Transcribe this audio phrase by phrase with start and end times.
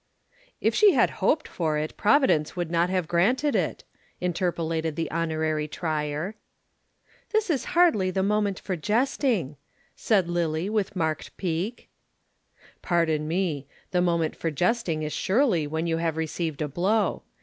[0.59, 3.83] "If she had hoped for it, Providence would not have granted it,"
[4.19, 6.33] interpolated the Honorary Trier.
[7.29, 9.57] "This is hardly the moment for jesting,"
[9.95, 11.87] said Lillie, with marked pique.
[12.81, 13.67] "Pardon me.
[13.91, 17.21] The moment for jesting is surely when you have received a blow.